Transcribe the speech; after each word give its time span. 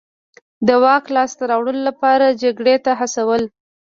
د 0.67 0.69
واک 0.83 1.05
لاسته 1.15 1.43
راوړلو 1.51 1.81
لپاره 1.89 2.37
جګړې 2.41 2.75
ته 2.85 2.91
هڅول. 2.99 3.43